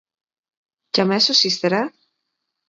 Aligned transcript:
Και 0.89 1.01
αμέσως 1.01 1.41
ύστερα: 1.43 1.93